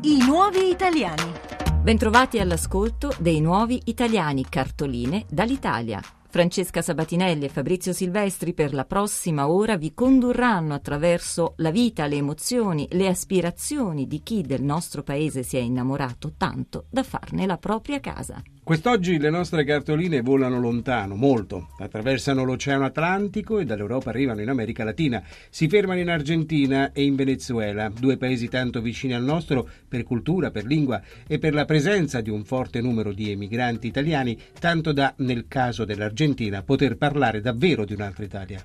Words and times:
I 0.00 0.24
nuovi 0.24 0.68
italiani. 0.68 1.32
Bentrovati 1.82 2.38
all'ascolto 2.38 3.12
dei 3.18 3.40
nuovi 3.40 3.80
italiani 3.86 4.44
cartoline 4.48 5.24
dall'Italia. 5.28 6.00
Francesca 6.30 6.82
Sabatinelli 6.82 7.46
e 7.46 7.48
Fabrizio 7.48 7.92
Silvestri 7.92 8.54
per 8.54 8.74
la 8.74 8.84
prossima 8.84 9.48
ora 9.48 9.76
vi 9.76 9.94
condurranno 9.94 10.72
attraverso 10.72 11.54
la 11.56 11.72
vita, 11.72 12.06
le 12.06 12.14
emozioni, 12.14 12.86
le 12.92 13.08
aspirazioni 13.08 14.06
di 14.06 14.22
chi 14.22 14.42
del 14.42 14.62
nostro 14.62 15.02
paese 15.02 15.42
si 15.42 15.56
è 15.56 15.60
innamorato 15.60 16.34
tanto 16.36 16.84
da 16.88 17.02
farne 17.02 17.44
la 17.44 17.58
propria 17.58 17.98
casa. 17.98 18.40
Quest'oggi 18.68 19.18
le 19.18 19.30
nostre 19.30 19.64
cartoline 19.64 20.20
volano 20.20 20.60
lontano, 20.60 21.14
molto, 21.14 21.68
attraversano 21.78 22.44
l'Oceano 22.44 22.84
Atlantico 22.84 23.60
e 23.60 23.64
dall'Europa 23.64 24.10
arrivano 24.10 24.42
in 24.42 24.50
America 24.50 24.84
Latina, 24.84 25.22
si 25.48 25.68
fermano 25.68 26.00
in 26.00 26.10
Argentina 26.10 26.92
e 26.92 27.02
in 27.02 27.14
Venezuela, 27.14 27.88
due 27.88 28.18
paesi 28.18 28.46
tanto 28.50 28.82
vicini 28.82 29.14
al 29.14 29.24
nostro 29.24 29.66
per 29.88 30.04
cultura, 30.04 30.50
per 30.50 30.66
lingua 30.66 31.00
e 31.26 31.38
per 31.38 31.54
la 31.54 31.64
presenza 31.64 32.20
di 32.20 32.28
un 32.28 32.44
forte 32.44 32.82
numero 32.82 33.14
di 33.14 33.30
emigranti 33.30 33.86
italiani, 33.86 34.38
tanto 34.60 34.92
da, 34.92 35.14
nel 35.16 35.46
caso 35.48 35.86
dell'Argentina, 35.86 36.62
poter 36.62 36.98
parlare 36.98 37.40
davvero 37.40 37.86
di 37.86 37.94
un'altra 37.94 38.24
Italia. 38.24 38.62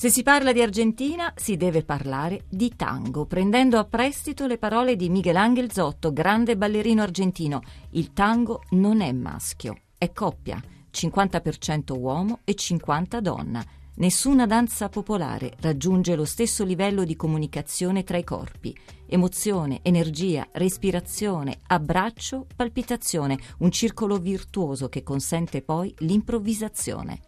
Se 0.00 0.08
si 0.08 0.22
parla 0.22 0.52
di 0.52 0.62
Argentina 0.62 1.30
si 1.36 1.58
deve 1.58 1.84
parlare 1.84 2.44
di 2.48 2.74
tango, 2.74 3.26
prendendo 3.26 3.76
a 3.76 3.84
prestito 3.84 4.46
le 4.46 4.56
parole 4.56 4.96
di 4.96 5.10
Miguel 5.10 5.36
Ángel 5.36 5.70
Zotto, 5.70 6.10
grande 6.10 6.56
ballerino 6.56 7.02
argentino. 7.02 7.60
Il 7.90 8.14
tango 8.14 8.62
non 8.70 9.02
è 9.02 9.12
maschio, 9.12 9.76
è 9.98 10.10
coppia, 10.10 10.58
50% 10.90 11.98
uomo 11.98 12.38
e 12.44 12.54
50% 12.54 13.18
donna. 13.18 13.62
Nessuna 13.96 14.46
danza 14.46 14.88
popolare 14.88 15.54
raggiunge 15.60 16.16
lo 16.16 16.24
stesso 16.24 16.64
livello 16.64 17.04
di 17.04 17.14
comunicazione 17.14 18.02
tra 18.02 18.16
i 18.16 18.24
corpi. 18.24 18.74
Emozione, 19.04 19.80
energia, 19.82 20.48
respirazione, 20.52 21.58
abbraccio, 21.66 22.46
palpitazione, 22.56 23.38
un 23.58 23.70
circolo 23.70 24.16
virtuoso 24.16 24.88
che 24.88 25.02
consente 25.02 25.60
poi 25.60 25.94
l'improvvisazione. 25.98 27.20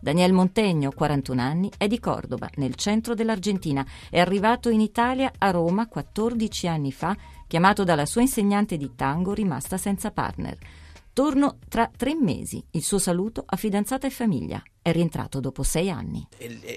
Daniel 0.00 0.32
Montegno, 0.32 0.92
41 0.92 1.40
anni, 1.42 1.70
è 1.76 1.86
di 1.86 2.00
Cordova, 2.00 2.48
nel 2.54 2.74
centro 2.74 3.14
dell'Argentina. 3.14 3.86
È 4.08 4.18
arrivato 4.18 4.70
in 4.70 4.80
Italia 4.80 5.30
a 5.36 5.50
Roma 5.50 5.86
14 5.88 6.66
anni 6.68 6.90
fa, 6.90 7.14
chiamato 7.46 7.84
dalla 7.84 8.06
sua 8.06 8.22
insegnante 8.22 8.78
di 8.78 8.92
tango 8.96 9.34
rimasta 9.34 9.76
senza 9.76 10.10
partner. 10.10 10.56
Torno 11.12 11.58
tra 11.68 11.90
tre 11.94 12.14
mesi. 12.14 12.64
Il 12.70 12.82
suo 12.82 12.98
saluto 12.98 13.42
a 13.44 13.56
fidanzata 13.56 14.06
e 14.06 14.10
famiglia. 14.10 14.62
È 14.80 14.90
rientrato 14.90 15.38
dopo 15.38 15.62
sei 15.62 15.90
anni. 15.90 16.26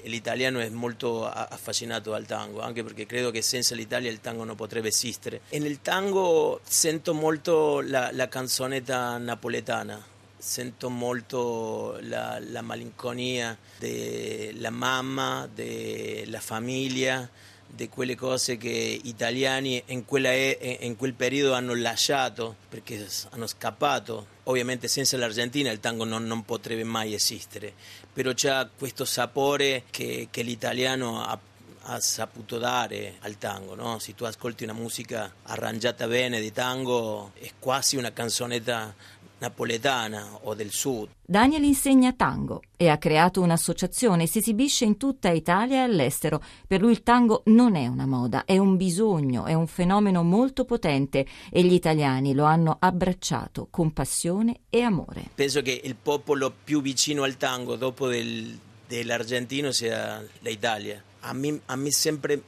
L'italiano 0.04 0.58
è 0.58 0.68
molto 0.68 1.26
affascinato 1.26 2.10
dal 2.10 2.26
tango, 2.26 2.60
anche 2.60 2.82
perché 2.82 3.06
credo 3.06 3.30
che 3.30 3.40
senza 3.40 3.74
l'Italia 3.74 4.10
il 4.10 4.20
tango 4.20 4.44
non 4.44 4.56
potrebbe 4.56 4.88
esistere. 4.88 5.42
Nel 5.50 5.80
tango 5.80 6.60
sento 6.62 7.14
molto 7.14 7.80
la, 7.80 8.10
la 8.12 8.28
canzonetta 8.28 9.16
napoletana 9.16 10.12
sento 10.44 10.90
molto 10.90 11.96
la, 12.02 12.38
la 12.38 12.60
malinconia 12.60 13.56
della 13.78 14.68
mamma, 14.68 15.48
della 15.52 16.38
famiglia, 16.38 17.26
di 17.66 17.88
quelle 17.88 18.14
cose 18.14 18.58
che 18.58 19.00
gli 19.02 19.08
italiani 19.08 19.82
in, 19.86 20.04
e, 20.06 20.78
in, 20.82 20.96
quel 20.96 21.14
periodo 21.14 21.54
hanno 21.54 21.74
lasciato 21.74 22.56
perché 22.68 23.08
hanno 23.30 23.46
scappato. 23.46 24.26
Ovviamente 24.44 24.86
senza 24.86 25.16
l'Argentina 25.16 25.70
il 25.70 25.80
tango 25.80 26.04
non, 26.04 26.24
non 26.24 26.44
potrebbe 26.44 26.84
mai 26.84 27.14
esistere, 27.14 27.72
però 28.12 28.34
c'è 28.34 28.68
questo 28.76 29.06
sapore 29.06 29.84
che, 29.90 30.28
che 30.30 30.42
l'italiano 30.42 31.24
ha 31.24 31.38
ha 31.86 32.00
saputo 32.00 32.56
dare 32.56 33.16
al 33.20 33.36
tango. 33.36 33.74
No? 33.74 33.98
Se 33.98 34.14
tu 34.14 34.24
ascolti 34.24 34.64
una 34.64 34.72
musica 34.72 35.30
arrangiata 35.42 36.06
bene 36.06 36.40
di 36.40 36.50
tango, 36.50 37.32
è 37.34 37.50
quasi 37.58 37.96
una 37.96 38.10
canzonetta 38.10 38.94
napoletana 39.38 40.38
o 40.42 40.54
del 40.54 40.70
sud. 40.70 41.08
Daniel 41.26 41.62
insegna 41.62 42.12
tango 42.12 42.62
e 42.76 42.88
ha 42.88 42.98
creato 42.98 43.40
un'associazione, 43.40 44.26
si 44.26 44.38
esibisce 44.38 44.84
in 44.84 44.96
tutta 44.96 45.30
Italia 45.30 45.76
e 45.76 45.80
all'estero. 45.80 46.42
Per 46.66 46.80
lui 46.80 46.92
il 46.92 47.02
tango 47.02 47.42
non 47.46 47.76
è 47.76 47.86
una 47.86 48.06
moda, 48.06 48.44
è 48.44 48.58
un 48.58 48.76
bisogno, 48.76 49.46
è 49.46 49.54
un 49.54 49.66
fenomeno 49.66 50.22
molto 50.22 50.64
potente 50.64 51.26
e 51.50 51.62
gli 51.62 51.72
italiani 51.72 52.34
lo 52.34 52.44
hanno 52.44 52.76
abbracciato 52.78 53.68
con 53.70 53.92
passione 53.92 54.60
e 54.70 54.82
amore. 54.82 55.30
Penso 55.34 55.62
che 55.62 55.80
il 55.82 55.96
popolo 55.96 56.52
più 56.62 56.80
vicino 56.80 57.22
al 57.22 57.36
tango 57.36 57.76
dopo 57.76 58.08
del, 58.08 58.58
dell'argentino 58.86 59.72
sia 59.72 60.24
l'Italia. 60.40 61.02
A 61.20 61.32
me, 61.32 61.60
a 61.66 61.76
me 61.76 61.90
sempre 61.90 62.42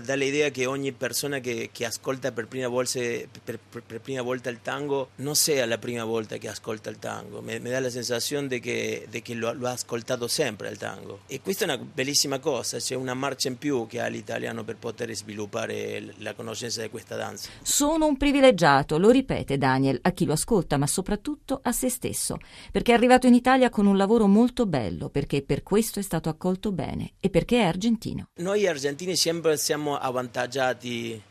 dà 0.00 0.14
l'idea 0.14 0.50
che 0.50 0.66
ogni 0.66 0.92
persona 0.92 1.38
che, 1.38 1.70
che 1.72 1.84
ascolta 1.84 2.32
per 2.32 2.48
prima, 2.48 2.68
volta, 2.68 2.98
per, 2.98 3.58
per, 3.70 3.82
per 3.82 4.00
prima, 4.00 4.22
volta, 4.22 4.50
il 4.50 4.60
tango 4.60 5.10
non 5.16 5.36
sia 5.36 5.64
la 5.66 5.78
prima 5.78 6.04
volta 6.04 6.36
che 6.36 6.48
ascolta 6.48 6.90
il 6.90 6.98
tango, 6.98 7.40
mi, 7.40 7.58
mi 7.60 7.70
dà 7.70 7.78
la 7.78 7.90
sensazione 7.90 8.48
di 8.48 8.60
che, 8.60 9.06
de 9.08 9.22
che 9.22 9.34
lo, 9.34 9.52
lo, 9.52 9.68
ha 9.68 9.72
ascoltato 9.72 10.26
sempre 10.26 10.68
il 10.68 10.78
tango. 10.78 11.20
E 11.26 11.40
questa 11.40 11.64
è 11.64 11.68
una 11.68 11.78
bellissima 11.78 12.38
cosa, 12.38 12.78
c'è 12.78 12.94
una 12.94 13.14
marcia 13.14 13.48
in 13.48 13.58
più 13.58 13.86
che 13.86 14.00
ha 14.00 14.06
l'italiano 14.08 14.64
per 14.64 14.76
poter 14.76 15.14
sviluppare 15.14 16.14
la 16.18 16.34
conoscenza 16.34 16.82
di 16.82 16.88
questa 16.88 17.16
danza. 17.16 17.48
Sono 17.62 18.06
un 18.06 18.16
privilegiato, 18.16 18.98
lo 18.98 19.10
ripete 19.10 19.58
Daniel, 19.58 19.98
a 20.02 20.10
chi 20.10 20.24
lo 20.24 20.32
ascolta, 20.32 20.76
ma 20.76 20.86
soprattutto 20.86 21.60
a 21.62 21.72
se 21.72 21.88
stesso, 21.88 22.38
perché 22.72 22.92
è 22.92 22.94
arrivato 22.94 23.26
in 23.26 23.34
Italia 23.34 23.70
con 23.70 23.86
un 23.86 23.96
lavoro 23.96 24.26
molto 24.26 24.66
bello, 24.66 25.08
perché 25.08 25.42
per 25.42 25.62
questo 25.62 26.00
è 26.00 26.02
stato 26.02 26.28
accolto 26.28 26.72
bene 26.72 27.12
e 27.20 27.30
perché 27.30 27.60
è 27.60 27.64
argentino. 27.64 28.26
Noi 28.40 28.66
argentini 28.66 29.14
sempre 29.14 29.51
siamo 29.56 29.96
avvantaggiati 29.98 31.22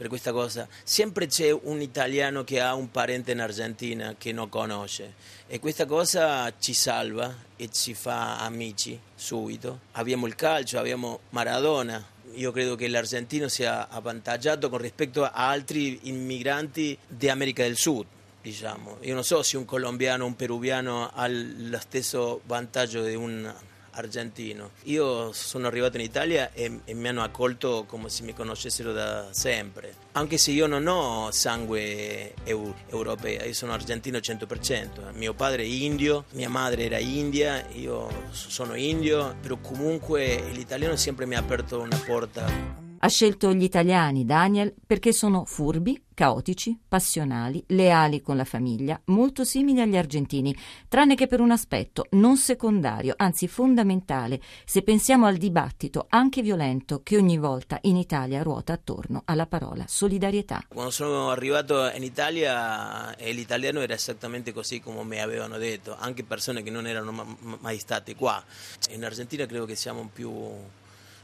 per 0.00 0.08
questa 0.08 0.32
cosa. 0.32 0.66
Sempre 0.82 1.26
c'è 1.26 1.50
un 1.50 1.82
italiano 1.82 2.42
che 2.42 2.58
ha 2.58 2.74
un 2.74 2.90
parente 2.90 3.32
in 3.32 3.40
Argentina 3.40 4.14
che 4.16 4.32
non 4.32 4.48
conosce 4.48 5.12
e 5.46 5.60
questa 5.60 5.84
cosa 5.84 6.50
ci 6.58 6.72
salva 6.72 7.34
e 7.54 7.70
ci 7.70 7.92
fa 7.92 8.38
amici 8.38 8.98
subito. 9.14 9.80
Abbiamo 9.92 10.26
il 10.26 10.36
calcio, 10.36 10.78
abbiamo 10.78 11.20
Maradona. 11.30 12.02
Io 12.36 12.50
credo 12.50 12.76
che 12.76 12.88
l'argentino 12.88 13.48
sia 13.48 13.90
avvantaggiato 13.90 14.70
con 14.70 14.78
rispetto 14.78 15.22
a 15.22 15.32
altri 15.32 15.98
immigranti 16.04 16.96
di 17.06 17.52
del 17.52 17.76
Sud. 17.76 18.06
Diciamo. 18.40 18.96
Io 19.00 19.12
non 19.12 19.22
so 19.22 19.42
se 19.42 19.58
un 19.58 19.66
colombiano 19.66 20.24
o 20.24 20.28
un 20.28 20.34
peruviano 20.34 21.10
ha 21.12 21.28
lo 21.28 21.78
stesso 21.78 22.40
vantaggio 22.46 23.02
di 23.04 23.14
un 23.14 23.52
argentino. 23.92 24.70
Io 24.84 25.32
sono 25.32 25.66
arrivato 25.66 25.96
in 25.96 26.04
Italia 26.04 26.52
e, 26.52 26.80
e, 26.84 26.94
mi 26.94 27.08
hanno 27.08 27.22
accolto 27.22 27.84
come 27.86 28.08
se 28.08 28.22
mi 28.22 28.34
conoscessero 28.34 28.92
da 28.92 29.28
sempre, 29.32 29.94
anche 30.12 30.38
se 30.38 30.50
io 30.50 30.66
non 30.66 30.86
ho 30.86 31.30
sangue 31.30 32.34
eu, 32.44 32.74
europeo, 32.88 33.44
io 33.44 33.54
sono 33.54 33.72
argentino 33.72 34.18
100%, 34.18 35.12
mio 35.14 35.34
padre 35.34 35.62
è 35.62 35.66
indio, 35.66 36.24
mia 36.32 36.48
madre 36.48 36.84
era 36.84 36.98
india, 36.98 37.66
io 37.72 38.08
sono 38.30 38.74
indio, 38.74 39.36
però 39.40 39.56
comunque 39.58 40.42
l'italiano 40.52 40.96
sempre 40.96 41.26
mi 41.26 41.34
ha 41.34 41.40
aperto 41.40 41.80
una 41.80 42.00
porta 42.04 42.88
ha 43.02 43.08
scelto 43.08 43.54
gli 43.54 43.62
italiani, 43.62 44.26
Daniel, 44.26 44.74
perché 44.86 45.12
sono 45.12 45.44
furbi, 45.46 46.02
caotici, 46.12 46.78
passionali, 46.86 47.64
leali 47.68 48.20
con 48.20 48.36
la 48.36 48.44
famiglia, 48.44 49.00
molto 49.06 49.42
simili 49.42 49.80
agli 49.80 49.96
argentini, 49.96 50.54
tranne 50.86 51.14
che 51.14 51.26
per 51.26 51.40
un 51.40 51.50
aspetto 51.50 52.04
non 52.10 52.36
secondario, 52.36 53.14
anzi 53.16 53.48
fondamentale, 53.48 54.38
se 54.66 54.82
pensiamo 54.82 55.24
al 55.24 55.36
dibattito, 55.36 56.06
anche 56.10 56.42
violento, 56.42 57.00
che 57.02 57.16
ogni 57.16 57.38
volta 57.38 57.78
in 57.82 57.96
Italia 57.96 58.42
ruota 58.42 58.74
attorno 58.74 59.22
alla 59.24 59.46
parola 59.46 59.84
solidarietà. 59.86 60.66
Quando 60.68 60.90
sono 60.90 61.30
arrivato 61.30 61.90
in 61.94 62.02
Italia 62.02 63.16
eh, 63.16 63.32
l'italiano 63.32 63.80
era 63.80 63.94
esattamente 63.94 64.52
così 64.52 64.80
come 64.80 65.02
mi 65.04 65.20
avevano 65.20 65.56
detto, 65.56 65.96
anche 65.98 66.22
persone 66.22 66.62
che 66.62 66.70
non 66.70 66.86
erano 66.86 67.38
mai 67.60 67.78
state 67.78 68.14
qua. 68.14 68.44
In 68.90 69.04
Argentina 69.06 69.46
credo 69.46 69.64
che 69.64 69.74
siamo 69.74 70.10
più, 70.12 70.30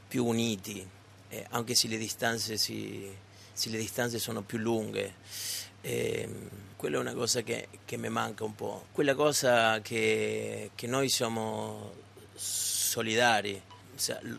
più 0.09 0.25
uniti 0.25 0.96
eh, 1.29 1.47
anche 1.51 1.75
se 1.75 1.89
le, 1.89 1.97
distanze, 1.97 2.57
si, 2.57 3.11
se 3.53 3.71
le 3.71 3.79
distanze 3.79 4.19
sono 4.19 4.43
più 4.43 4.59
lunghe. 4.59 5.15
Eh, 5.81 6.29
quella 6.77 6.99
è 6.99 7.01
una 7.01 7.15
cosa 7.15 7.43
che, 7.43 7.69
che, 7.85 7.97
mi 7.97 8.09
manca 8.09 8.45
un 8.45 8.55
po'. 8.55 8.87
Quella 8.93 9.15
cosa 9.15 9.81
che, 9.81 10.71
che 10.75 10.87
noi 10.87 11.09
siamo 11.09 11.93
solidari, 12.35 13.61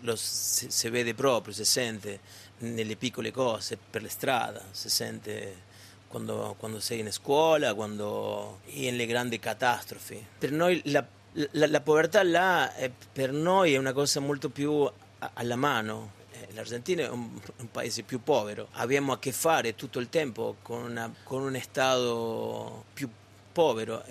lo, 0.01 0.15
si, 0.15 0.69
si, 0.69 0.89
vede 0.89 1.13
proprio, 1.13 1.53
si 1.53 1.65
sente 1.65 2.19
nelle 2.59 2.95
piccole 2.95 3.31
cose, 3.31 3.77
per 3.77 4.01
le 4.01 4.09
strade, 4.09 4.61
si 4.71 4.89
sente 4.89 5.65
quando, 6.07 6.55
quando 6.57 6.79
sei 6.79 6.99
in 6.99 7.11
scuola, 7.11 7.73
quando 7.73 8.61
nelle 8.73 9.05
grandi 9.05 9.39
catastrofi. 9.39 10.25
Per 10.37 10.51
noi 10.51 10.81
la, 10.85 11.05
la, 11.51 11.67
la 11.67 11.81
povertà 11.81 12.23
là 12.23 12.73
è, 12.73 12.89
per 12.89 13.31
noi 13.31 13.73
è 13.73 13.77
una 13.77 13.93
cosa 13.93 14.19
molto 14.19 14.49
più 14.49 14.89
alla 15.19 15.55
mano, 15.55 16.13
l'Argentina 16.53 17.03
è 17.03 17.09
un, 17.09 17.39
un, 17.57 17.71
paese 17.71 18.03
più 18.03 18.21
povero, 18.21 18.69
abbiamo 18.73 19.11
a 19.13 19.19
che 19.19 19.31
fare 19.31 19.75
tutto 19.75 19.99
il 19.99 20.09
tempo 20.09 20.57
con, 20.61 20.83
una, 20.83 21.13
con 21.23 21.41
un 21.41 21.59
Stato 21.61 22.85
più 22.93 23.09
povero. 23.51 24.03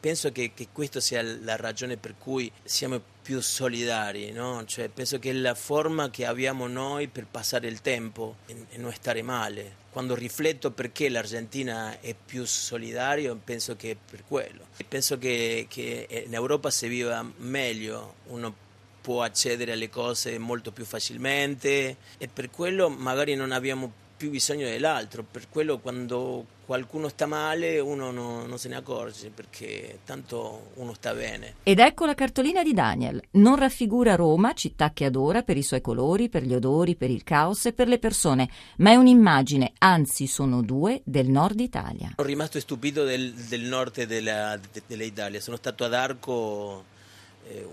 penso 0.00 0.30
che, 0.32 0.52
che 0.54 0.68
questa 0.72 1.00
sia 1.00 1.22
la 1.22 1.56
ragione 1.56 1.96
per 1.96 2.14
cui 2.18 2.50
siamo 2.62 3.00
più 3.26 3.40
solidari, 3.40 4.30
no? 4.30 4.64
cioè, 4.66 4.88
penso 4.88 5.18
che 5.18 5.30
è 5.30 5.32
la 5.32 5.56
forma 5.56 6.10
che 6.10 6.26
abbiamo 6.26 6.68
noi 6.68 7.08
per 7.08 7.26
passare 7.28 7.66
il 7.66 7.80
tempo 7.80 8.36
e, 8.46 8.76
non 8.76 8.92
stare 8.92 9.20
male. 9.22 9.84
Quando 9.90 10.14
rifletto 10.14 10.70
perché 10.70 11.08
l'Argentina 11.08 11.98
è 12.00 12.14
più 12.14 12.44
solidario, 12.44 13.34
penso 13.42 13.74
che 13.74 13.92
è 13.92 13.96
per 13.96 14.22
quello. 14.28 14.66
Penso 14.86 15.18
che, 15.18 15.66
che 15.68 16.24
in 16.26 16.34
Europa 16.34 16.70
si 16.70 16.86
viva 16.86 17.28
meglio, 17.38 18.16
uno 18.26 18.54
può 19.06 19.22
accedere 19.22 19.70
alle 19.70 19.88
cose 19.88 20.36
molto 20.36 20.72
più 20.72 20.84
facilmente 20.84 21.96
e 22.18 22.26
per 22.26 22.50
quello 22.50 22.88
magari 22.88 23.36
non 23.36 23.52
abbiamo 23.52 23.92
più 24.16 24.30
bisogno 24.30 24.66
dell'altro, 24.66 25.22
per 25.22 25.48
quello 25.48 25.78
quando 25.78 26.44
qualcuno 26.66 27.08
sta 27.08 27.26
male 27.26 27.78
uno 27.78 28.10
no, 28.10 28.44
non 28.46 28.58
se 28.58 28.68
ne 28.68 28.74
accorge 28.74 29.30
perché 29.30 30.00
tanto 30.04 30.70
uno 30.74 30.92
sta 30.92 31.14
bene. 31.14 31.54
Ed 31.62 31.78
ecco 31.78 32.04
la 32.04 32.16
cartolina 32.16 32.64
di 32.64 32.72
Daniel. 32.72 33.22
Non 33.32 33.54
raffigura 33.54 34.16
Roma, 34.16 34.54
città 34.54 34.90
che 34.92 35.04
adora 35.04 35.42
per 35.42 35.56
i 35.56 35.62
suoi 35.62 35.80
colori, 35.80 36.28
per 36.28 36.42
gli 36.42 36.54
odori, 36.54 36.96
per 36.96 37.10
il 37.10 37.22
caos 37.22 37.66
e 37.66 37.72
per 37.72 37.86
le 37.86 38.00
persone, 38.00 38.48
ma 38.78 38.90
è 38.90 38.96
un'immagine, 38.96 39.74
anzi 39.78 40.26
sono 40.26 40.62
due, 40.62 41.00
del 41.04 41.28
nord 41.28 41.60
Italia. 41.60 42.14
Sono 42.16 42.26
rimasto 42.26 42.58
stupito 42.58 43.04
del, 43.04 43.32
del 43.32 43.62
nord 43.62 44.02
della, 44.02 44.56
de, 44.56 44.82
dell'Italia, 44.84 45.40
sono 45.40 45.56
stato 45.56 45.84
ad 45.84 45.94
Arco 45.94 46.94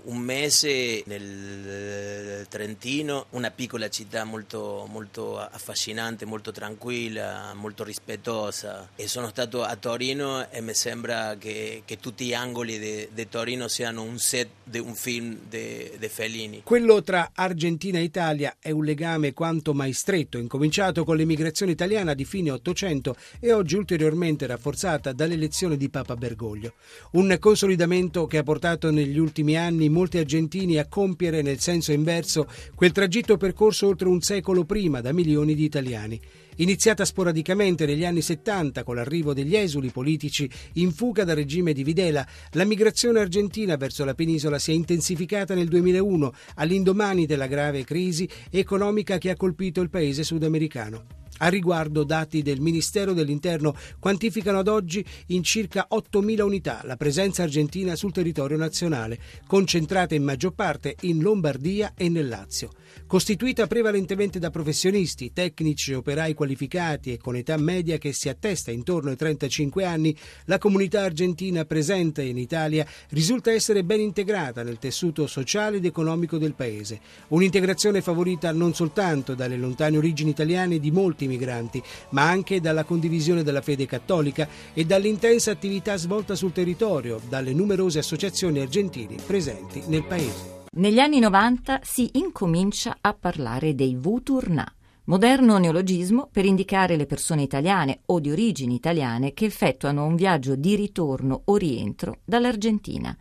un 0.04 0.18
mese 0.18 1.02
nel 1.06 2.46
Trentino, 2.48 3.26
una 3.30 3.50
piccola 3.50 3.88
città 3.88 4.24
molto, 4.24 4.86
molto 4.88 5.38
affascinante, 5.38 6.24
molto 6.24 6.52
tranquilla, 6.52 7.52
molto 7.54 7.82
rispettosa 7.82 8.90
e 8.94 9.08
sono 9.08 9.28
stato 9.28 9.62
a 9.64 9.74
Torino 9.76 10.48
e 10.50 10.60
mi 10.60 10.74
sembra 10.74 11.36
che, 11.36 11.82
che 11.84 11.98
tutti 11.98 12.26
gli 12.26 12.34
angoli 12.34 13.08
di 13.12 13.28
Torino 13.28 13.66
siano 13.66 14.02
un 14.02 14.18
set 14.18 14.48
di 14.62 14.78
un 14.78 14.94
film 14.94 15.38
di 15.48 16.08
Fellini. 16.08 16.62
Quello 16.62 17.02
tra 17.02 17.32
Argentina 17.34 17.98
e 17.98 18.02
Italia 18.02 18.56
è 18.60 18.70
un 18.70 18.84
legame 18.84 19.32
quanto 19.32 19.74
mai 19.74 19.92
stretto, 19.92 20.38
incominciato 20.38 21.04
con 21.04 21.16
l'emigrazione 21.16 21.72
italiana 21.72 22.14
di 22.14 22.24
fine 22.24 22.52
Ottocento 22.52 23.16
e 23.40 23.52
oggi 23.52 23.74
ulteriormente 23.74 24.46
rafforzata 24.46 25.12
dall'elezione 25.12 25.76
di 25.76 25.88
Papa 25.88 26.14
Bergoglio. 26.14 26.74
Un 27.12 27.36
consolidamento 27.40 28.26
che 28.26 28.38
ha 28.38 28.42
portato 28.42 28.90
negli 28.90 29.18
ultimi 29.18 29.56
anni 29.56 29.62
anni 29.64 29.88
molti 29.88 30.18
argentini 30.18 30.78
a 30.78 30.86
compiere 30.86 31.42
nel 31.42 31.58
senso 31.58 31.92
inverso 31.92 32.46
quel 32.74 32.92
tragitto 32.92 33.36
percorso 33.36 33.86
oltre 33.88 34.08
un 34.08 34.20
secolo 34.20 34.64
prima 34.64 35.00
da 35.00 35.12
milioni 35.12 35.54
di 35.54 35.64
italiani. 35.64 36.20
Iniziata 36.56 37.04
sporadicamente 37.04 37.84
negli 37.84 38.04
anni 38.04 38.22
70 38.22 38.84
con 38.84 38.94
l'arrivo 38.94 39.34
degli 39.34 39.56
esuli 39.56 39.90
politici 39.90 40.48
in 40.74 40.92
fuga 40.92 41.24
dal 41.24 41.34
regime 41.34 41.72
di 41.72 41.82
Videla, 41.82 42.24
la 42.52 42.64
migrazione 42.64 43.18
argentina 43.18 43.76
verso 43.76 44.04
la 44.04 44.14
penisola 44.14 44.60
si 44.60 44.70
è 44.70 44.74
intensificata 44.74 45.54
nel 45.54 45.68
2001 45.68 46.32
all'indomani 46.56 47.26
della 47.26 47.48
grave 47.48 47.82
crisi 47.82 48.28
economica 48.50 49.18
che 49.18 49.30
ha 49.30 49.36
colpito 49.36 49.80
il 49.80 49.90
paese 49.90 50.22
sudamericano. 50.22 51.23
A 51.44 51.48
riguardo, 51.48 52.04
dati 52.04 52.40
del 52.40 52.58
Ministero 52.58 53.12
dell'Interno 53.12 53.76
quantificano 53.98 54.60
ad 54.60 54.68
oggi 54.68 55.04
in 55.26 55.42
circa 55.42 55.88
8.000 55.90 56.40
unità 56.40 56.80
la 56.84 56.96
presenza 56.96 57.42
argentina 57.42 57.94
sul 57.96 58.12
territorio 58.12 58.56
nazionale, 58.56 59.18
concentrata 59.46 60.14
in 60.14 60.22
maggior 60.22 60.54
parte 60.54 60.96
in 61.00 61.20
Lombardia 61.20 61.92
e 61.94 62.08
nel 62.08 62.28
Lazio. 62.28 62.70
Costituita 63.06 63.66
prevalentemente 63.66 64.38
da 64.38 64.48
professionisti, 64.48 65.32
tecnici 65.32 65.92
e 65.92 65.96
operai 65.96 66.32
qualificati 66.32 67.12
e 67.12 67.18
con 67.18 67.36
età 67.36 67.56
media 67.58 67.98
che 67.98 68.14
si 68.14 68.30
attesta 68.30 68.70
intorno 68.70 69.10
ai 69.10 69.16
35 69.16 69.84
anni, 69.84 70.16
la 70.46 70.56
comunità 70.56 71.02
argentina 71.02 71.66
presente 71.66 72.22
in 72.22 72.38
Italia 72.38 72.86
risulta 73.10 73.52
essere 73.52 73.84
ben 73.84 74.00
integrata 74.00 74.62
nel 74.62 74.78
tessuto 74.78 75.26
sociale 75.26 75.76
ed 75.76 75.84
economico 75.84 76.38
del 76.38 76.54
paese. 76.54 77.00
Un'integrazione 77.28 78.00
favorita 78.00 78.50
non 78.52 78.74
soltanto 78.74 79.34
dalle 79.34 79.58
lontane 79.58 79.98
origini 79.98 80.30
italiane 80.30 80.78
di 80.78 80.90
molti 80.90 81.26
migranti, 81.34 81.82
ma 82.10 82.28
anche 82.28 82.60
dalla 82.60 82.84
condivisione 82.84 83.42
della 83.42 83.60
fede 83.60 83.86
cattolica 83.86 84.48
e 84.72 84.84
dall'intensa 84.84 85.50
attività 85.50 85.96
svolta 85.96 86.34
sul 86.34 86.52
territorio 86.52 87.20
dalle 87.28 87.52
numerose 87.52 87.98
associazioni 87.98 88.60
argentine 88.60 89.16
presenti 89.24 89.82
nel 89.86 90.04
paese. 90.04 90.62
Negli 90.76 90.98
anni 90.98 91.20
90 91.20 91.80
si 91.82 92.10
incomincia 92.14 92.96
a 93.00 93.14
parlare 93.14 93.74
dei 93.74 93.94
Vuturnà, 93.94 94.66
moderno 95.04 95.58
neologismo 95.58 96.28
per 96.32 96.44
indicare 96.44 96.96
le 96.96 97.06
persone 97.06 97.42
italiane 97.42 98.00
o 98.06 98.18
di 98.18 98.30
origini 98.30 98.74
italiane 98.74 99.34
che 99.34 99.44
effettuano 99.44 100.04
un 100.04 100.16
viaggio 100.16 100.56
di 100.56 100.74
ritorno 100.74 101.42
o 101.44 101.56
rientro 101.56 102.18
dall'Argentina. 102.24 103.16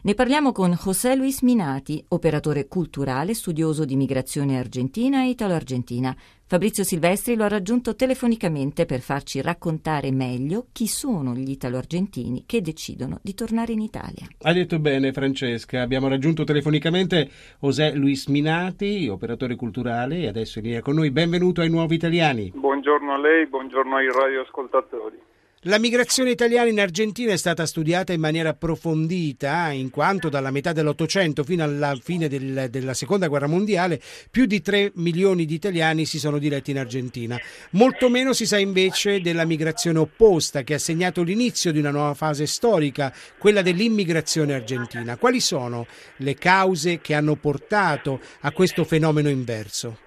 Ne 0.00 0.14
parliamo 0.14 0.52
con 0.52 0.76
José 0.80 1.16
Luis 1.16 1.42
Minati, 1.42 2.04
operatore 2.10 2.68
culturale, 2.68 3.34
studioso 3.34 3.84
di 3.84 3.96
migrazione 3.96 4.56
argentina 4.56 5.24
e 5.24 5.30
italo-argentina. 5.30 6.14
Fabrizio 6.46 6.84
Silvestri 6.84 7.34
lo 7.34 7.42
ha 7.42 7.48
raggiunto 7.48 7.96
telefonicamente 7.96 8.86
per 8.86 9.00
farci 9.00 9.42
raccontare 9.42 10.12
meglio 10.12 10.66
chi 10.70 10.86
sono 10.86 11.34
gli 11.34 11.50
italo-argentini 11.50 12.44
che 12.46 12.60
decidono 12.60 13.18
di 13.22 13.34
tornare 13.34 13.72
in 13.72 13.80
Italia. 13.80 14.28
Hai 14.42 14.54
detto 14.54 14.78
bene 14.78 15.12
Francesca, 15.12 15.82
abbiamo 15.82 16.06
raggiunto 16.06 16.44
telefonicamente 16.44 17.28
José 17.60 17.92
Luis 17.92 18.28
Minati, 18.28 19.08
operatore 19.08 19.56
culturale 19.56 20.18
e 20.18 20.28
adesso 20.28 20.60
in 20.60 20.66
linea 20.66 20.80
con 20.80 20.94
noi. 20.94 21.10
Benvenuto 21.10 21.60
ai 21.60 21.70
nuovi 21.70 21.96
italiani. 21.96 22.52
Buongiorno 22.54 23.14
a 23.14 23.18
lei, 23.18 23.48
buongiorno 23.48 23.96
ai 23.96 24.06
radioascoltatori. 24.06 25.27
La 25.62 25.80
migrazione 25.80 26.30
italiana 26.30 26.68
in 26.68 26.78
Argentina 26.78 27.32
è 27.32 27.36
stata 27.36 27.66
studiata 27.66 28.12
in 28.12 28.20
maniera 28.20 28.50
approfondita, 28.50 29.72
in 29.72 29.90
quanto 29.90 30.28
dalla 30.28 30.52
metà 30.52 30.72
dell'Ottocento 30.72 31.42
fino 31.42 31.64
alla 31.64 31.98
fine 32.00 32.28
del, 32.28 32.68
della 32.70 32.94
Seconda 32.94 33.26
Guerra 33.26 33.48
Mondiale 33.48 34.00
più 34.30 34.46
di 34.46 34.62
3 34.62 34.92
milioni 34.94 35.46
di 35.46 35.54
italiani 35.54 36.04
si 36.04 36.20
sono 36.20 36.38
diretti 36.38 36.70
in 36.70 36.78
Argentina. 36.78 37.36
Molto 37.70 38.08
meno 38.08 38.34
si 38.34 38.46
sa 38.46 38.56
invece 38.56 39.20
della 39.20 39.44
migrazione 39.44 39.98
opposta, 39.98 40.62
che 40.62 40.74
ha 40.74 40.78
segnato 40.78 41.24
l'inizio 41.24 41.72
di 41.72 41.80
una 41.80 41.90
nuova 41.90 42.14
fase 42.14 42.46
storica, 42.46 43.12
quella 43.36 43.60
dell'immigrazione 43.60 44.54
argentina. 44.54 45.16
Quali 45.16 45.40
sono 45.40 45.88
le 46.18 46.34
cause 46.36 47.00
che 47.00 47.14
hanno 47.14 47.34
portato 47.34 48.20
a 48.42 48.52
questo 48.52 48.84
fenomeno 48.84 49.28
inverso? 49.28 50.06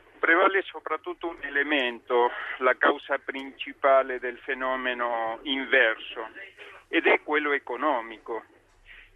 Soprattutto 0.91 1.29
un 1.29 1.37
elemento, 1.43 2.29
la 2.57 2.75
causa 2.75 3.17
principale 3.17 4.19
del 4.19 4.37
fenomeno 4.39 5.39
inverso, 5.43 6.27
ed 6.89 7.07
è 7.07 7.21
quello 7.21 7.53
economico. 7.53 8.43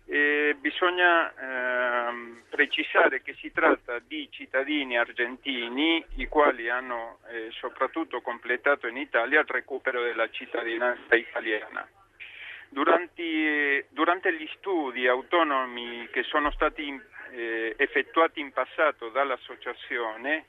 E 0.08 0.56
bisogna 0.58 1.34
eh, 1.34 2.44
precisare 2.50 3.22
che 3.22 3.34
si 3.34 3.52
tratta 3.52 4.00
di 4.00 4.30
cittadini 4.32 4.98
argentini 4.98 6.06
i 6.16 6.28
quali 6.28 6.70
hanno 6.70 7.18
eh, 7.28 7.50
soprattutto 7.52 8.22
completato 8.22 8.88
in 8.88 8.96
Italia 8.96 9.42
il 9.42 9.48
recupero 9.48 10.02
della 10.02 10.30
cittadinanza 10.30 11.14
italiana. 11.16 11.86
Durante, 12.70 13.88
durante 13.90 14.34
gli 14.34 14.48
studi 14.58 15.08
autonomi 15.08 16.08
che 16.12 16.24
sono 16.24 16.52
stati 16.52 16.98
eh, 17.32 17.74
effettuati 17.78 18.40
in 18.40 18.54
passato 18.54 19.10
dall'associazione 19.10 20.46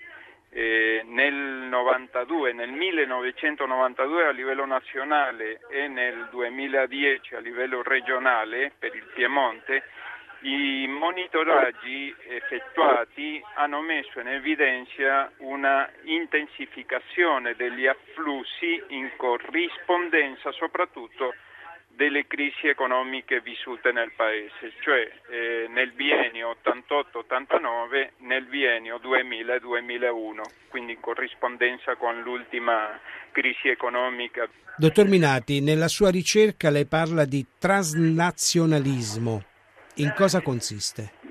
eh, 0.56 1.02
nel, 1.04 1.34
92, 1.34 2.54
nel 2.54 2.70
1992 2.70 4.24
a 4.24 4.30
livello 4.30 4.64
nazionale 4.64 5.60
e 5.68 5.86
nel 5.86 6.28
2010 6.30 7.34
a 7.34 7.40
livello 7.40 7.82
regionale 7.82 8.72
per 8.78 8.94
il 8.94 9.04
Piemonte, 9.14 9.82
i 10.40 10.86
monitoraggi 10.88 12.14
effettuati 12.28 13.42
hanno 13.56 13.82
messo 13.82 14.18
in 14.20 14.28
evidenza 14.28 15.30
una 15.38 15.90
intensificazione 16.04 17.54
degli 17.54 17.86
afflussi 17.86 18.82
in 18.88 19.10
corrispondenza 19.16 20.52
soprattutto 20.52 21.34
delle 21.96 22.26
crisi 22.26 22.68
economiche 22.68 23.40
vissute 23.40 23.90
nel 23.90 24.12
Paese, 24.14 24.72
cioè 24.80 25.10
eh, 25.30 25.66
nel 25.68 25.92
biennio 25.92 26.54
88-89, 26.62 28.10
nel 28.18 28.44
biennio 28.44 29.00
2000-2001, 29.02 30.68
quindi 30.68 30.92
in 30.92 31.00
corrispondenza 31.00 31.96
con 31.96 32.20
l'ultima 32.20 33.00
crisi 33.32 33.68
economica. 33.68 34.46
Dottor 34.76 35.08
Minati, 35.08 35.62
nella 35.62 35.88
sua 35.88 36.10
ricerca 36.10 36.68
lei 36.68 36.84
parla 36.84 37.24
di 37.24 37.44
transnazionalismo. 37.58 39.42
In 39.96 40.12
cosa 40.14 40.42
consiste? 40.42 41.24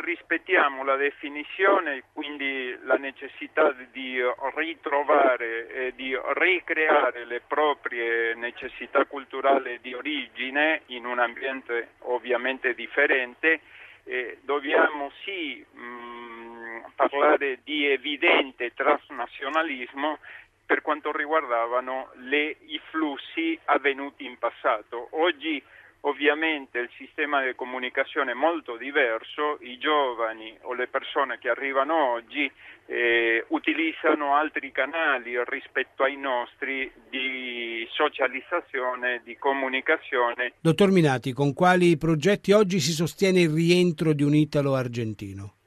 Rispettiamo 0.00 0.84
la 0.84 0.96
definizione, 0.96 2.04
quindi 2.12 2.76
la 2.82 2.96
necessità 2.96 3.74
di 3.92 4.20
ritrovare 4.54 5.68
e 5.68 5.94
di 5.94 6.16
ricreare 6.34 7.24
le 7.24 7.40
proprie 7.46 8.34
necessità 8.34 9.04
culturali 9.04 9.78
di 9.80 9.94
origine 9.94 10.82
in 10.86 11.04
un 11.04 11.18
ambiente 11.18 11.90
ovviamente 12.00 12.74
differente, 12.74 13.60
eh, 14.04 14.38
dobbiamo 14.42 15.10
sì 15.24 15.64
mh, 15.70 16.92
parlare 16.96 17.60
di 17.62 17.86
evidente 17.86 18.72
transnazionalismo 18.74 20.18
per 20.64 20.82
quanto 20.82 21.10
riguardavano 21.10 22.10
le, 22.14 22.56
i 22.66 22.80
flussi 22.90 23.58
avvenuti 23.64 24.24
in 24.24 24.38
passato. 24.38 25.08
Oggi 25.12 25.62
Ovviamente 26.02 26.78
il 26.78 26.88
sistema 26.96 27.44
di 27.44 27.54
comunicazione 27.54 28.32
è 28.32 28.34
molto 28.34 28.76
diverso, 28.76 29.58
i 29.60 29.76
giovani 29.78 30.56
o 30.62 30.72
le 30.72 30.86
persone 30.86 31.38
che 31.38 31.50
arrivano 31.50 32.12
oggi 32.12 32.50
eh, 32.86 33.44
utilizzano 33.48 34.34
altri 34.34 34.72
canali 34.72 35.32
rispetto 35.44 36.02
ai 36.02 36.16
nostri 36.16 36.90
di 37.10 37.86
socializzazione, 37.90 39.20
di 39.24 39.36
comunicazione. 39.36 40.54
Dottor 40.60 40.90
Minati, 40.90 41.32
con 41.32 41.52
quali 41.52 41.98
progetti 41.98 42.52
oggi 42.52 42.80
si 42.80 42.92
sostiene 42.92 43.40
il 43.42 43.50
rientro 43.50 44.14
di 44.14 44.22
un 44.22 44.34
Italo 44.34 44.74
argentino? 44.74 45.59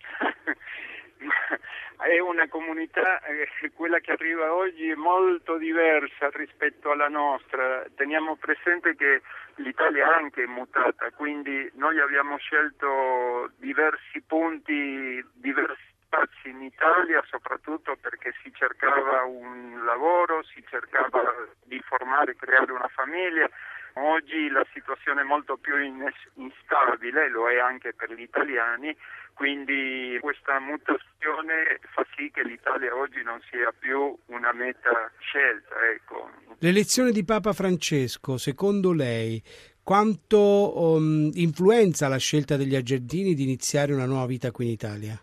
È 2.03 2.19
una 2.19 2.47
comunità, 2.47 3.21
eh, 3.23 3.71
quella 3.73 3.99
che 3.99 4.11
arriva 4.11 4.53
oggi, 4.53 4.93
molto 4.95 5.57
diversa 5.57 6.29
rispetto 6.33 6.91
alla 6.91 7.07
nostra. 7.07 7.85
Teniamo 7.95 8.35
presente 8.35 8.95
che 8.95 9.21
l'Italia 9.55 10.15
anche 10.15 10.43
è 10.43 10.47
mutata, 10.47 11.11
quindi 11.11 11.71
noi 11.75 11.99
abbiamo 11.99 12.37
scelto 12.37 13.51
diversi 13.57 14.21
punti, 14.21 15.25
diversi 15.33 15.91
spazi 16.13 16.49
in 16.49 16.61
Italia, 16.61 17.23
soprattutto 17.27 17.97
perché 17.99 18.33
si 18.43 18.53
cercava 18.53 19.23
un 19.23 19.83
lavoro, 19.83 20.43
si 20.43 20.63
cercava 20.69 21.21
di 21.63 21.81
formare, 21.81 22.35
creare 22.35 22.71
una 22.71 22.89
famiglia. 22.89 23.49
Oggi 23.95 24.49
la 24.49 24.65
situazione 24.73 25.21
è 25.21 25.23
molto 25.23 25.57
più 25.57 25.75
instabile, 25.77 27.29
lo 27.29 27.47
è 27.49 27.59
anche 27.59 27.93
per 27.93 28.11
gli 28.11 28.21
italiani, 28.21 28.95
quindi 29.33 30.17
questa 30.19 30.59
mutazione 30.59 31.79
fa 31.93 32.05
sì 32.15 32.31
che 32.31 32.43
l'Italia 32.43 32.95
oggi 32.95 33.21
non 33.23 33.39
sia 33.49 33.71
più 33.77 34.17
una 34.27 34.51
meta 34.51 35.11
scelta. 35.19 35.75
Ecco. 35.91 36.29
L'elezione 36.59 37.11
di 37.11 37.23
Papa 37.23 37.53
Francesco, 37.53 38.37
secondo 38.37 38.93
lei, 38.93 39.41
quanto 39.83 40.95
um, 40.95 41.29
influenza 41.33 42.07
la 42.07 42.17
scelta 42.17 42.57
degli 42.57 42.75
argentini 42.75 43.35
di 43.35 43.43
iniziare 43.43 43.93
una 43.93 44.05
nuova 44.05 44.25
vita 44.25 44.51
qui 44.51 44.65
in 44.65 44.71
Italia? 44.71 45.21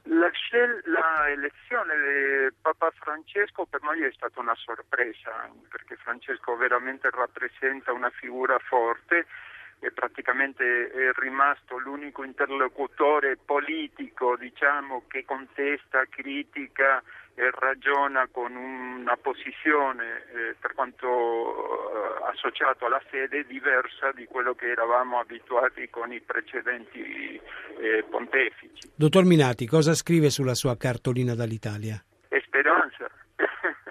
Elezione 1.30 2.52
Papa 2.60 2.90
Francesco 2.90 3.66
per 3.66 3.82
noi 3.82 4.02
è 4.02 4.12
stata 4.12 4.40
una 4.40 4.54
sorpresa, 4.56 5.50
perché 5.68 5.96
Francesco 5.96 6.56
veramente 6.56 7.08
rappresenta 7.10 7.92
una 7.92 8.10
figura 8.10 8.58
forte 8.58 9.26
e 9.80 9.90
praticamente 9.92 10.90
è 10.90 11.10
rimasto 11.14 11.78
l'unico 11.78 12.22
interlocutore 12.22 13.38
politico 13.38 14.36
diciamo, 14.36 15.04
che 15.08 15.24
contesta, 15.24 16.04
critica 16.08 17.02
e 17.34 17.50
ragiona 17.50 18.28
con 18.30 18.54
una 18.54 19.16
posizione 19.16 20.24
eh, 20.26 20.56
per 20.60 20.74
quanto 20.74 21.08
eh, 21.08 22.24
associato 22.30 22.84
alla 22.84 23.00
fede 23.00 23.46
diversa 23.46 24.12
di 24.12 24.26
quello 24.26 24.54
che 24.54 24.68
eravamo 24.68 25.18
abituati 25.18 25.88
con 25.88 26.12
i 26.12 26.20
precedenti 26.20 27.29
eh, 27.80 28.04
pontefici. 28.08 28.90
Dottor 28.94 29.24
Minati, 29.24 29.66
cosa 29.66 29.94
scrive 29.94 30.30
sulla 30.30 30.54
sua 30.54 30.76
cartolina 30.76 31.34
dall'Italia? 31.34 32.02
È 32.28 32.40
speranza. 32.44 33.10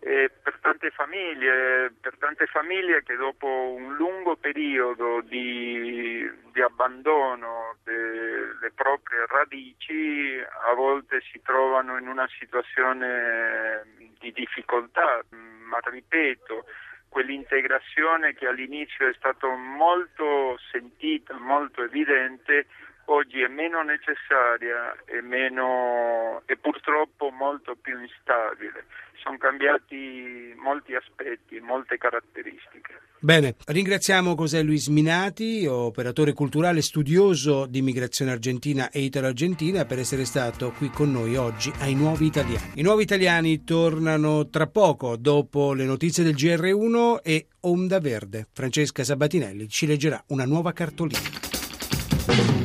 per 0.00 0.58
tante 0.60 0.90
famiglie, 0.90 1.92
per 2.00 2.16
tante 2.18 2.46
famiglie 2.46 3.02
che 3.02 3.16
dopo 3.16 3.46
un 3.46 3.94
lungo 3.94 4.36
periodo 4.36 5.20
di, 5.22 6.28
di 6.52 6.60
abbandono 6.60 7.76
delle 7.84 8.70
proprie 8.74 9.26
radici 9.26 10.38
a 10.70 10.74
volte 10.74 11.20
si 11.30 11.40
trovano 11.42 11.98
in 11.98 12.08
una 12.08 12.28
situazione 12.38 13.82
di 14.18 14.32
difficoltà, 14.32 15.22
ma 15.30 15.78
ripeto, 15.82 16.64
quell'integrazione 17.08 18.34
che 18.34 18.46
all'inizio 18.46 19.08
è 19.08 19.14
stata 19.14 19.48
molto 19.48 20.58
sentita, 20.70 21.36
molto 21.38 21.82
evidente, 21.82 22.66
oggi 23.08 23.40
è 23.40 23.48
meno 23.48 23.82
necessaria 23.82 24.96
e, 25.04 25.20
meno, 25.20 26.42
e 26.46 26.56
purtroppo 26.56 27.30
molto 27.30 27.76
più 27.80 27.98
instabile. 28.00 28.84
Sono 29.22 29.36
cambiati 29.36 30.54
molti 30.56 30.94
aspetti, 30.94 31.60
molte 31.60 31.98
caratteristiche. 31.98 33.00
Bene, 33.20 33.56
ringraziamo 33.66 34.36
José 34.36 34.62
Luis 34.62 34.86
Minati, 34.86 35.66
operatore 35.66 36.32
culturale 36.32 36.82
studioso 36.82 37.66
di 37.66 37.82
migrazione 37.82 38.30
argentina 38.30 38.90
e 38.90 39.00
italo-argentina, 39.00 39.84
per 39.84 39.98
essere 39.98 40.24
stato 40.24 40.70
qui 40.70 40.88
con 40.90 41.10
noi 41.10 41.34
oggi 41.34 41.72
ai 41.80 41.94
Nuovi 41.94 42.26
Italiani. 42.26 42.74
I 42.76 42.82
Nuovi 42.82 43.02
Italiani 43.02 43.64
tornano 43.64 44.48
tra 44.50 44.68
poco, 44.68 45.16
dopo 45.16 45.72
le 45.74 45.84
notizie 45.84 46.22
del 46.22 46.34
GR1 46.34 47.18
e 47.24 47.48
Onda 47.62 47.98
Verde. 47.98 48.46
Francesca 48.52 49.02
Sabatinelli 49.02 49.68
ci 49.68 49.86
leggerà 49.86 50.22
una 50.28 50.44
nuova 50.44 50.72
cartolina. 50.72 52.57